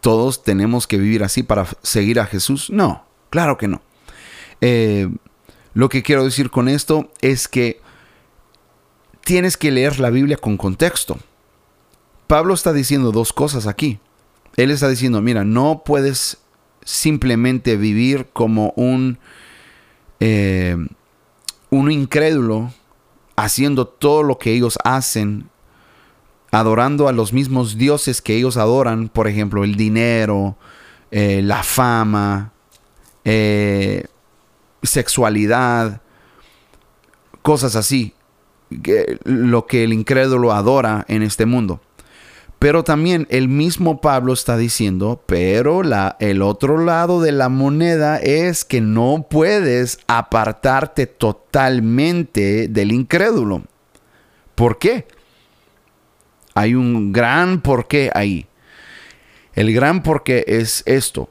[0.00, 2.68] todos tenemos que vivir así para seguir a Jesús?
[2.70, 3.80] No, claro que no.
[4.60, 5.08] Eh,
[5.72, 7.80] lo que quiero decir con esto es que
[9.24, 11.18] tienes que leer la Biblia con contexto.
[12.26, 13.98] Pablo está diciendo dos cosas aquí.
[14.56, 16.38] Él está diciendo, mira, no puedes
[16.88, 19.18] simplemente vivir como un,
[20.20, 20.74] eh,
[21.68, 22.72] un incrédulo
[23.36, 25.50] haciendo todo lo que ellos hacen
[26.50, 30.56] adorando a los mismos dioses que ellos adoran, por ejemplo, el dinero,
[31.10, 32.54] eh, la fama,
[33.22, 34.04] eh,
[34.82, 36.00] sexualidad,
[37.42, 38.14] cosas así,
[39.24, 41.82] lo que el incrédulo adora en este mundo.
[42.58, 48.16] Pero también el mismo Pablo está diciendo, pero la, el otro lado de la moneda
[48.18, 53.62] es que no puedes apartarte totalmente del incrédulo.
[54.56, 55.06] ¿Por qué?
[56.54, 58.46] Hay un gran porqué ahí.
[59.54, 61.30] El gran porqué es esto.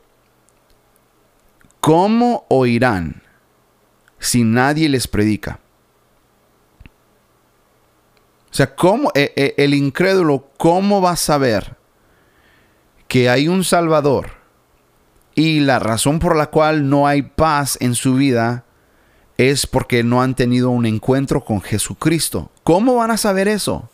[1.82, 3.22] ¿Cómo oirán
[4.20, 5.60] si nadie les predica?
[8.58, 11.78] O sea, ¿cómo, e, e, el incrédulo, ¿cómo va a saber
[13.08, 14.32] que hay un Salvador
[15.36, 18.66] y la razón por la cual no hay paz en su vida
[19.38, 22.50] es porque no han tenido un encuentro con Jesucristo?
[22.64, 23.92] ¿Cómo van a saber eso?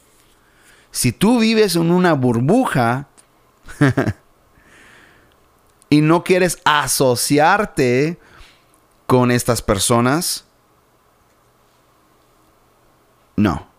[0.91, 3.09] Si tú vives en una burbuja
[5.89, 8.18] y no quieres asociarte
[9.07, 10.45] con estas personas,
[13.36, 13.73] no.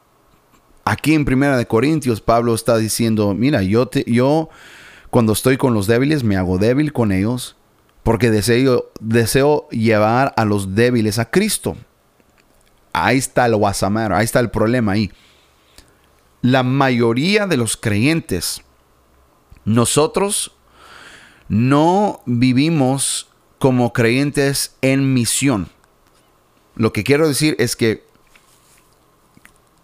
[0.85, 4.51] Aquí en Primera de Corintios Pablo está diciendo, mira, yo te, yo
[5.11, 7.57] cuando estoy con los débiles me hago débil con ellos
[8.03, 11.77] porque deseo, deseo llevar a los débiles a Cristo.
[12.93, 15.11] Ahí está el wasamar, ahí está el problema ahí.
[16.43, 18.63] La mayoría de los creyentes,
[19.65, 20.55] nosotros
[21.49, 23.29] no vivimos
[23.59, 25.69] como creyentes en misión.
[26.77, 28.04] Lo que quiero decir es que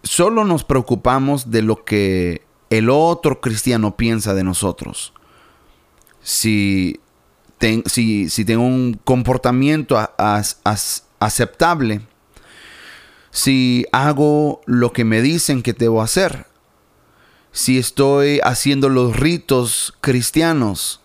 [0.03, 5.13] solo nos preocupamos de lo que el otro cristiano piensa de nosotros.
[6.21, 6.99] Si,
[7.85, 9.97] si, tengo un comportamiento
[11.19, 12.01] aceptable,
[13.31, 16.47] si hago lo que me dicen que debo hacer,
[17.51, 21.00] si estoy haciendo los ritos cristianos,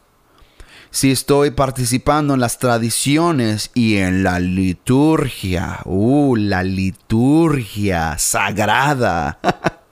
[0.97, 5.81] si estoy participando en las tradiciones y en la liturgia.
[5.85, 9.39] Uh, la liturgia sagrada.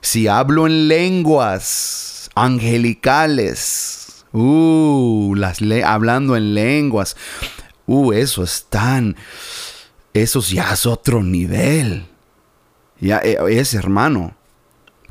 [0.00, 4.24] si hablo en lenguas angelicales.
[4.32, 7.18] Uh, las hablando en lenguas.
[7.86, 9.16] Uh, eso es tan...
[10.14, 12.06] Eso ya es otro nivel.
[13.00, 14.34] Ya eh, es hermano.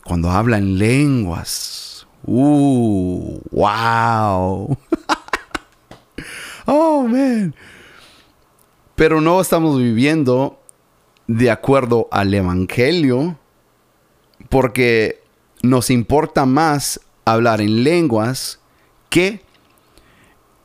[0.03, 1.89] Cuando habla en lenguas
[2.32, 4.77] Uh, wow.
[6.67, 7.55] oh, man.
[8.93, 10.61] Pero no estamos viviendo
[11.25, 13.39] de acuerdo al Evangelio
[14.49, 15.23] porque
[15.63, 18.59] nos importa más hablar en lenguas
[19.09, 19.41] que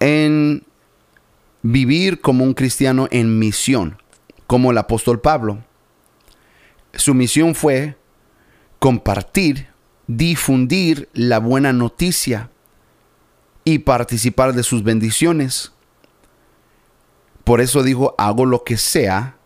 [0.00, 0.64] en
[1.62, 3.96] vivir como un cristiano en misión,
[4.46, 5.64] como el apóstol Pablo.
[6.92, 7.96] Su misión fue
[8.78, 9.73] compartir
[10.06, 12.50] difundir la buena noticia
[13.64, 15.72] y participar de sus bendiciones.
[17.44, 19.36] Por eso dijo, hago lo que sea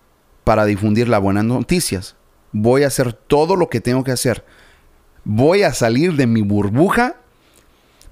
[0.44, 2.16] para difundir las buenas noticias.
[2.52, 4.44] Voy a hacer todo lo que tengo que hacer.
[5.24, 7.16] Voy a salir de mi burbuja.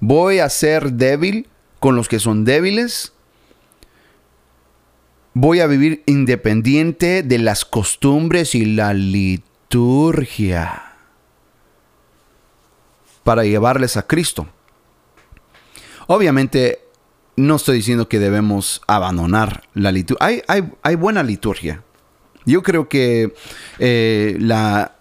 [0.00, 1.48] Voy a ser débil
[1.80, 3.12] con los que son débiles.
[5.34, 10.85] Voy a vivir independiente de las costumbres y la liturgia
[13.26, 14.46] para llevarles a Cristo.
[16.06, 16.84] Obviamente,
[17.34, 20.42] no estoy diciendo que debemos abandonar la liturgia.
[20.46, 21.82] Hay, buena liturgia.
[22.44, 23.34] Yo creo que
[23.80, 24.94] eh, la,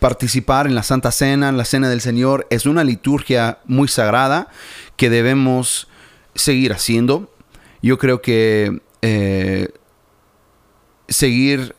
[0.00, 4.48] participar en la Santa Cena, en la Cena del Señor, es una liturgia muy sagrada
[4.98, 5.88] que debemos
[6.34, 7.34] seguir haciendo.
[7.80, 9.68] Yo creo que eh,
[11.08, 11.74] seguir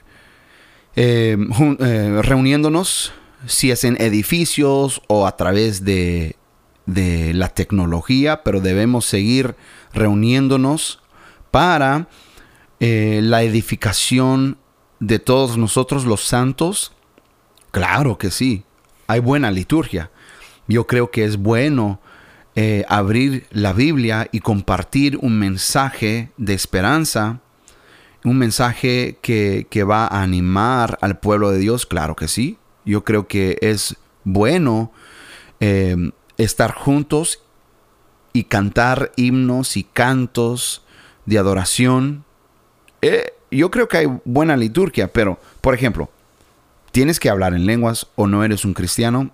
[0.96, 1.38] eh,
[2.24, 3.14] reuniéndonos
[3.46, 6.36] si es en edificios o a través de,
[6.86, 9.56] la tecnología, pero debemos seguir
[9.94, 11.00] reuniéndonos
[11.50, 12.10] para
[12.82, 14.58] eh, la edificación
[15.00, 16.92] de todos nosotros los santos.
[17.72, 18.66] Claro que sí,
[19.08, 20.12] hay buena liturgia.
[20.68, 22.02] Yo creo que es bueno
[22.56, 27.40] eh, abrir la Biblia y compartir un mensaje de esperanza,
[28.26, 32.58] un mensaje que, que va a animar al pueblo de Dios, claro que sí.
[32.86, 34.92] Yo creo que es bueno
[35.60, 35.96] eh,
[36.38, 37.44] estar juntos
[38.34, 40.84] y cantar himnos y cantos
[41.26, 42.26] de adoración.
[43.02, 46.10] Eh, yo creo que hay buena liturgia, pero, por ejemplo,
[46.92, 49.32] ¿tienes que hablar en lenguas o no eres un cristiano?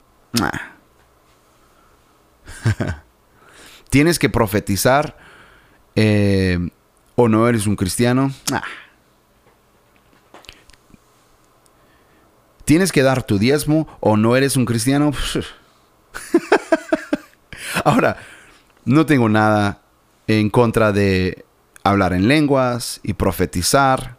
[3.89, 5.17] ¿Tienes que profetizar
[5.95, 6.59] eh,
[7.15, 8.31] o no eres un cristiano?
[12.68, 15.13] ¿Tienes que dar tu diezmo o no eres un cristiano?
[17.86, 18.18] Ahora,
[18.84, 19.84] no tengo nada
[20.28, 21.45] en contra de
[21.86, 24.18] hablar en lenguas y profetizar,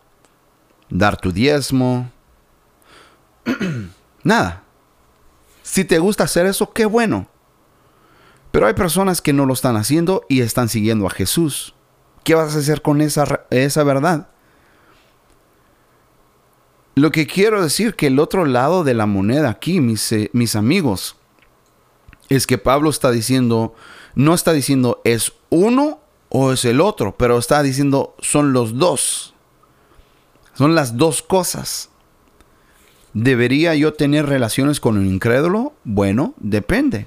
[0.88, 2.10] dar tu diezmo.
[4.22, 4.62] nada.
[5.62, 7.28] Si te gusta hacer eso, qué bueno.
[8.50, 11.74] Pero hay personas que no lo están haciendo y están siguiendo a Jesús.
[12.24, 14.28] ¿Qué vas a hacer con esa, esa verdad?
[16.98, 20.56] Lo que quiero decir que el otro lado de la moneda aquí, mis, eh, mis
[20.56, 21.14] amigos,
[22.28, 23.72] es que Pablo está diciendo,
[24.16, 29.32] no está diciendo es uno o es el otro, pero está diciendo son los dos.
[30.54, 31.88] Son las dos cosas.
[33.14, 35.74] ¿Debería yo tener relaciones con un incrédulo?
[35.84, 37.06] Bueno, depende.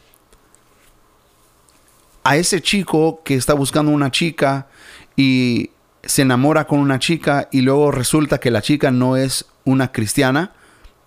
[2.24, 4.70] A ese chico que está buscando una chica
[5.18, 5.72] y
[6.04, 10.54] se enamora con una chica y luego resulta que la chica no es una cristiana,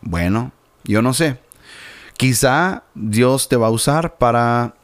[0.00, 0.52] bueno,
[0.84, 1.38] yo no sé.
[2.16, 4.74] Quizá Dios te va a usar para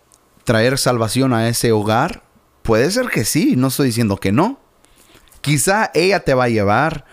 [0.45, 2.23] traer salvación a ese hogar.
[2.63, 4.59] Puede ser que sí, no estoy diciendo que no.
[5.41, 7.05] Quizá ella te va a llevar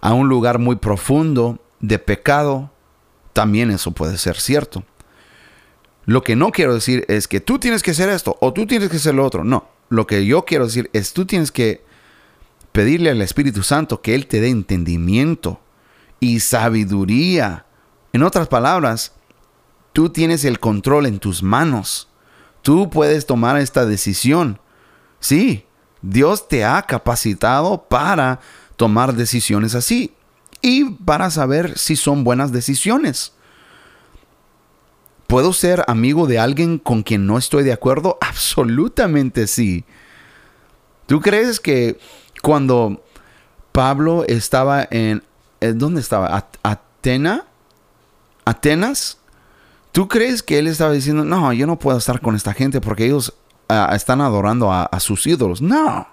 [0.00, 2.70] a un lugar muy profundo de pecado.
[3.32, 4.84] También eso puede ser cierto.
[6.06, 8.90] Lo que no quiero decir es que tú tienes que hacer esto o tú tienes
[8.90, 9.42] que hacer lo otro.
[9.42, 11.82] No, lo que yo quiero decir es tú tienes que
[12.74, 15.60] pedirle al Espíritu Santo que Él te dé entendimiento
[16.18, 17.66] y sabiduría.
[18.12, 19.12] En otras palabras,
[19.92, 22.08] tú tienes el control en tus manos.
[22.62, 24.58] Tú puedes tomar esta decisión.
[25.20, 25.66] Sí,
[26.02, 28.40] Dios te ha capacitado para
[28.74, 30.12] tomar decisiones así
[30.60, 33.34] y para saber si son buenas decisiones.
[35.28, 38.18] ¿Puedo ser amigo de alguien con quien no estoy de acuerdo?
[38.20, 39.84] Absolutamente sí.
[41.06, 42.00] ¿Tú crees que
[42.44, 43.02] cuando
[43.72, 45.22] Pablo estaba en...
[45.62, 46.46] Eh, ¿Dónde estaba?
[46.62, 47.46] ¿Atena?
[48.44, 49.16] ¿Atenas?
[49.92, 53.06] ¿Tú crees que él estaba diciendo, no, yo no puedo estar con esta gente porque
[53.06, 53.32] ellos
[53.70, 55.62] ah, están adorando a, sus ídolos?
[55.62, 56.06] No.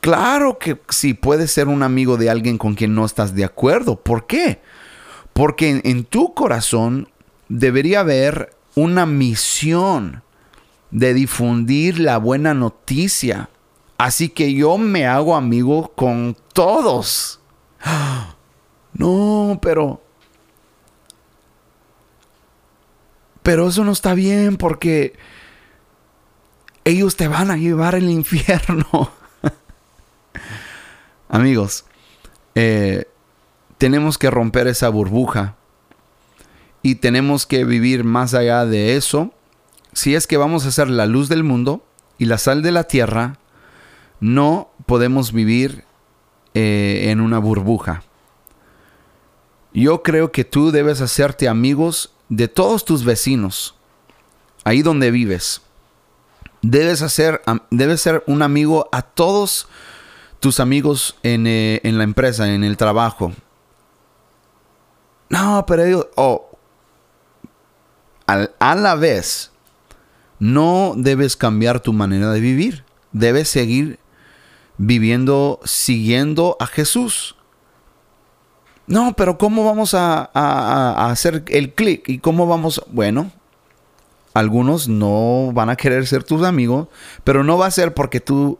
[0.00, 3.96] Claro que sí puedes ser un amigo de alguien con quien no estás de acuerdo.
[3.96, 4.60] ¿Por qué?
[5.32, 7.08] Porque en tu corazón
[7.48, 10.22] debería haber una misión
[10.92, 13.48] de difundir la buena noticia
[14.00, 17.38] Así que yo me hago amigo con todos.
[18.94, 20.02] No, pero...
[23.42, 25.18] Pero eso no está bien porque
[26.84, 29.10] ellos te van a llevar al infierno.
[31.28, 31.84] Amigos,
[32.54, 33.04] eh,
[33.76, 35.56] tenemos que romper esa burbuja
[36.82, 39.34] y tenemos que vivir más allá de eso.
[39.92, 41.84] Si es que vamos a ser la luz del mundo
[42.16, 43.39] y la sal de la tierra,
[44.20, 45.84] no podemos vivir
[46.54, 48.02] eh, en una burbuja.
[49.72, 53.74] Yo creo que tú debes hacerte amigos de todos tus vecinos,
[54.64, 55.62] ahí donde vives.
[56.62, 57.40] Debes, hacer,
[57.70, 59.68] debes ser un amigo a todos
[60.40, 63.32] tus amigos en, eh, la empresa, en el trabajo.
[65.30, 66.50] No, pero ellos, oh,
[68.26, 69.50] a la vez,
[70.38, 72.84] no debes cambiar tu manera de vivir.
[73.12, 73.98] Debes seguir
[74.80, 77.36] viviendo, siguiendo a Jesús.
[78.86, 82.08] No, pero ¿cómo vamos a, hacer el clic?
[82.08, 82.82] ¿Y cómo vamos?
[82.90, 83.30] Bueno,
[84.32, 86.88] algunos no van a querer ser tus amigos,
[87.24, 88.58] pero no va a ser porque tú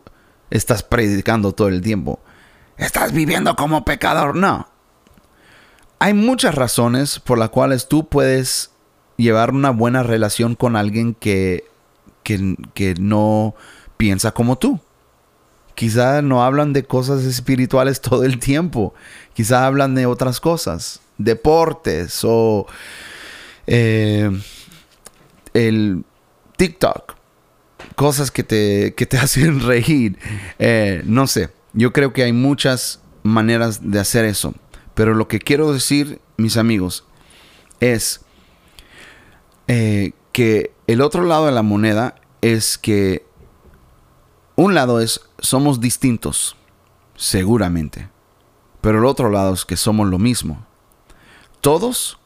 [0.51, 2.21] estás predicando todo el tiempo.
[2.77, 4.37] Estás viviendo como pecador.
[4.37, 4.68] No.
[5.99, 8.73] Hay muchas razones por las cuales tú puedes
[9.16, 11.64] llevar una buena relación con alguien que,
[12.23, 13.55] que, que no
[13.97, 14.81] piensa como tú.
[15.81, 18.93] Quizá no hablan de cosas espirituales todo el tiempo.
[19.33, 21.01] Quizá hablan de otras cosas.
[21.16, 22.66] Deportes o
[23.66, 24.31] eh,
[25.55, 26.05] el
[26.59, 27.14] TikTok.
[27.95, 30.18] Cosas que te, te hacen reír.
[30.59, 31.49] Eh, no sé.
[31.72, 34.53] Yo creo que hay muchas maneras de hacer eso.
[34.93, 37.07] Pero lo que quiero decir, mis amigos,
[37.81, 38.20] es
[39.66, 43.30] eh, que el otro lado de la moneda es que
[44.61, 46.55] un lado es somos distintos,
[47.17, 48.11] seguramente,
[48.83, 50.67] pero el otro lado es que somos lo mismo.
[51.63, 52.19] Todos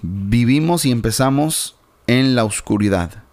[0.00, 1.76] vivimos y empezamos
[2.06, 3.24] en la oscuridad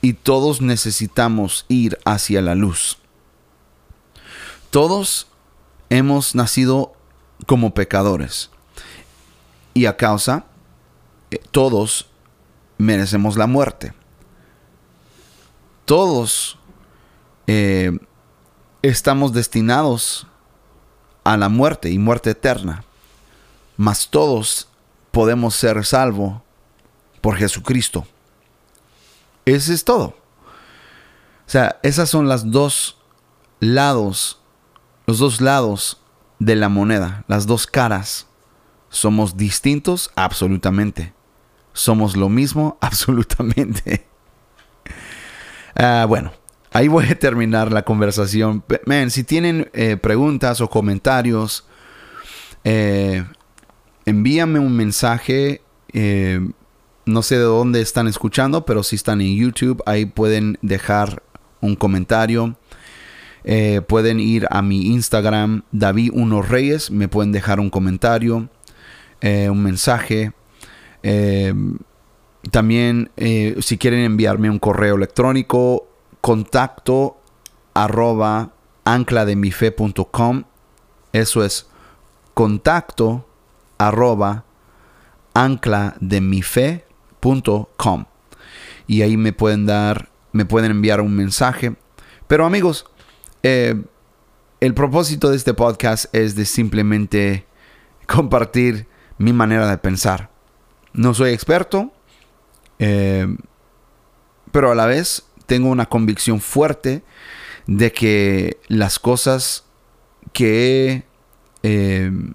[0.00, 2.98] y todos necesitamos ir hacia la luz.
[4.70, 5.26] Todos
[5.90, 6.92] hemos nacido
[7.48, 8.50] como pecadores
[9.74, 10.46] y a causa
[11.32, 12.06] eh, todos
[12.78, 13.92] merecemos la muerte.
[15.84, 16.58] Todos
[17.46, 17.98] eh,
[18.82, 20.26] estamos destinados
[21.24, 22.84] a la muerte y muerte eterna.
[23.76, 24.68] Mas todos
[25.10, 26.40] podemos ser salvos
[27.20, 28.06] por Jesucristo.
[29.44, 30.14] Ese es todo.
[31.46, 32.98] O sea, esas son las dos
[33.60, 34.40] lados,
[35.06, 36.00] los dos lados
[36.38, 38.26] de la moneda, las dos caras.
[38.88, 41.14] Somos distintos absolutamente.
[41.72, 44.06] Somos lo mismo absolutamente.
[45.74, 46.32] Ah, bueno,
[46.72, 48.64] ahí voy a terminar la conversación.
[49.08, 51.66] Si tienen eh, preguntas o comentarios,
[52.64, 53.24] eh,
[54.04, 55.62] envíame un mensaje.
[55.92, 56.40] Eh,
[57.04, 61.22] no sé de dónde están escuchando, pero si están en YouTube, ahí pueden dejar
[61.60, 62.56] un comentario.
[63.88, 68.48] Pueden ir a mi Instagram, David Uno Reyes, me pueden dejar un comentario,
[69.20, 70.30] un mensaje.
[72.52, 73.10] también,
[73.58, 75.91] si quieren enviarme un correo electrónico,
[76.22, 77.20] contacto
[77.74, 78.52] arroba
[78.84, 80.44] anclademife.com.
[81.12, 81.66] Eso es
[82.32, 83.28] contacto
[83.76, 84.44] arroba.
[88.86, 91.74] Y ahí me pueden dar, me pueden enviar un mensaje.
[92.26, 92.86] Pero amigos,
[93.42, 93.82] eh,
[94.60, 97.46] el propósito de este podcast es de simplemente
[98.06, 98.86] compartir
[99.18, 100.30] mi manera de pensar.
[100.92, 101.92] No soy experto,
[102.78, 103.26] eh,
[104.52, 107.02] pero a la vez tengo una convicción fuerte
[107.66, 109.66] de que las cosas
[110.32, 111.04] que
[111.62, 112.32] he em,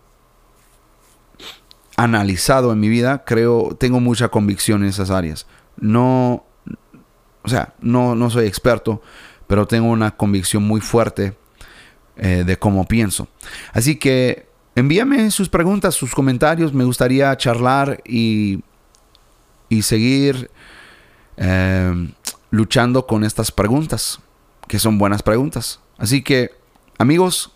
[1.96, 5.48] analizado en mi vida, creo, tengo mucha convicción en esas áreas.
[5.78, 6.46] No,
[7.42, 9.02] o sea, no, no soy experto,
[9.48, 11.36] pero tengo una convicción muy fuerte
[12.18, 13.28] eh, de cómo pienso.
[13.74, 16.72] Así que envíame sus preguntas, sus comentarios.
[16.72, 18.64] Me gustaría charlar y,
[19.70, 20.52] y seguir
[21.36, 22.12] em,
[22.50, 24.20] luchando con estas preguntas
[24.68, 25.80] que son buenas preguntas.
[25.98, 26.52] Así que,
[26.98, 27.52] amigos,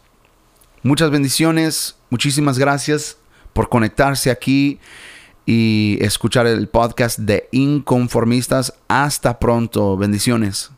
[0.84, 3.18] muchas bendiciones, muchísimas gracias
[3.54, 4.80] por conectarse aquí
[5.46, 8.74] y escuchar el podcast de Inconformistas.
[8.88, 10.72] Hasta pronto, bendiciones.